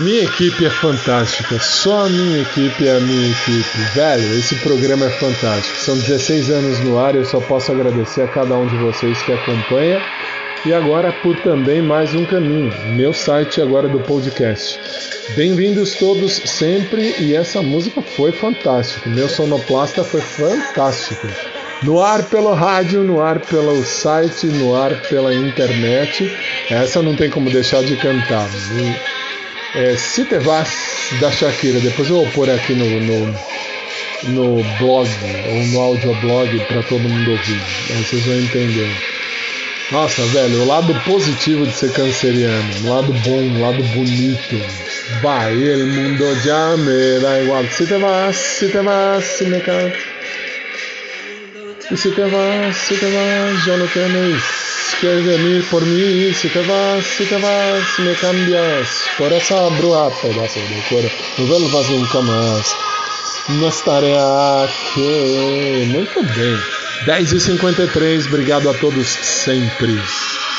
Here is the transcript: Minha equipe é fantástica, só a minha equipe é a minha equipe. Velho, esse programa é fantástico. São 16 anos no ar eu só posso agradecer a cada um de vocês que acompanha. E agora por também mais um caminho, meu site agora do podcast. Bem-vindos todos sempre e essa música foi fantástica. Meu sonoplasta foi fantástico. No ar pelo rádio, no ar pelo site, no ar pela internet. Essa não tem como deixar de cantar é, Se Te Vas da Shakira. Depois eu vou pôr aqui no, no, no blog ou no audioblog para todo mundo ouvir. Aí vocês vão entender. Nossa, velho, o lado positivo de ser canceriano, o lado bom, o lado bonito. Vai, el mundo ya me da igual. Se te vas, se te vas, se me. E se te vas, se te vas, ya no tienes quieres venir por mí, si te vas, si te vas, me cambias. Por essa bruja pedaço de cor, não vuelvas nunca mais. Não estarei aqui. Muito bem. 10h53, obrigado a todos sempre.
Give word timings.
Minha 0.00 0.24
equipe 0.24 0.64
é 0.64 0.70
fantástica, 0.70 1.58
só 1.58 2.06
a 2.06 2.08
minha 2.08 2.40
equipe 2.40 2.88
é 2.88 2.96
a 2.96 3.00
minha 3.00 3.30
equipe. 3.30 3.78
Velho, 3.94 4.38
esse 4.38 4.54
programa 4.56 5.04
é 5.04 5.10
fantástico. 5.10 5.76
São 5.76 5.98
16 5.98 6.48
anos 6.48 6.80
no 6.80 6.98
ar 6.98 7.14
eu 7.14 7.26
só 7.26 7.38
posso 7.40 7.72
agradecer 7.72 8.22
a 8.22 8.28
cada 8.28 8.56
um 8.56 8.66
de 8.66 8.76
vocês 8.78 9.20
que 9.20 9.32
acompanha. 9.32 10.00
E 10.64 10.72
agora 10.72 11.12
por 11.12 11.36
também 11.40 11.82
mais 11.82 12.14
um 12.14 12.24
caminho, 12.24 12.72
meu 12.94 13.12
site 13.12 13.60
agora 13.60 13.86
do 13.86 14.00
podcast. 14.00 14.80
Bem-vindos 15.36 15.94
todos 15.96 16.32
sempre 16.32 17.14
e 17.18 17.34
essa 17.34 17.60
música 17.60 18.00
foi 18.00 18.32
fantástica. 18.32 19.10
Meu 19.10 19.28
sonoplasta 19.28 20.02
foi 20.02 20.22
fantástico. 20.22 21.28
No 21.82 22.00
ar 22.00 22.22
pelo 22.30 22.54
rádio, 22.54 23.02
no 23.02 23.20
ar 23.20 23.40
pelo 23.40 23.82
site, 23.82 24.46
no 24.46 24.74
ar 24.74 25.02
pela 25.02 25.34
internet. 25.34 26.34
Essa 26.70 27.02
não 27.02 27.14
tem 27.14 27.28
como 27.28 27.50
deixar 27.50 27.82
de 27.82 27.96
cantar 27.96 28.48
é, 29.74 29.96
Se 29.96 30.24
Te 30.24 30.38
Vas 30.38 30.70
da 31.20 31.30
Shakira. 31.30 31.80
Depois 31.80 32.08
eu 32.08 32.16
vou 32.16 32.26
pôr 32.32 32.50
aqui 32.50 32.74
no, 32.74 32.86
no, 33.00 33.34
no 34.24 34.64
blog 34.78 35.08
ou 35.50 35.66
no 35.66 35.80
audioblog 35.80 36.58
para 36.66 36.82
todo 36.82 37.00
mundo 37.00 37.30
ouvir. 37.30 37.60
Aí 37.90 38.04
vocês 38.04 38.24
vão 38.24 38.36
entender. 38.36 38.90
Nossa, 39.90 40.22
velho, 40.26 40.62
o 40.62 40.66
lado 40.66 40.94
positivo 41.04 41.66
de 41.66 41.72
ser 41.72 41.92
canceriano, 41.92 42.70
o 42.84 42.88
lado 42.88 43.12
bom, 43.12 43.42
o 43.42 43.60
lado 43.60 43.82
bonito. 43.94 44.56
Vai, 45.20 45.52
el 45.52 45.86
mundo 45.86 46.24
ya 46.44 46.76
me 46.78 47.20
da 47.20 47.42
igual. 47.42 47.66
Se 47.70 47.84
te 47.84 47.98
vas, 47.98 48.36
se 48.36 48.68
te 48.68 48.80
vas, 48.80 49.24
se 49.24 49.44
me. 49.44 49.60
E 51.92 51.96
se 51.96 52.10
te 52.10 52.24
vas, 52.24 52.76
se 52.76 52.96
te 52.96 53.06
vas, 53.06 53.66
ya 53.66 53.76
no 53.76 53.86
tienes 53.86 54.42
quieres 55.02 55.26
venir 55.26 55.64
por 55.68 55.84
mí, 55.84 56.32
si 56.32 56.48
te 56.48 56.60
vas, 56.60 57.04
si 57.04 57.24
te 57.24 57.36
vas, 57.36 57.98
me 57.98 58.14
cambias. 58.14 59.02
Por 59.18 59.32
essa 59.32 59.68
bruja 59.70 60.10
pedaço 60.22 60.60
de 60.60 60.80
cor, 60.88 61.02
não 61.38 61.46
vuelvas 61.46 61.88
nunca 61.88 62.22
mais. 62.22 62.76
Não 63.48 63.68
estarei 63.68 64.14
aqui. 64.14 65.86
Muito 65.88 66.22
bem. 66.22 66.56
10h53, 67.04 68.28
obrigado 68.28 68.70
a 68.70 68.74
todos 68.74 69.08
sempre. 69.08 69.98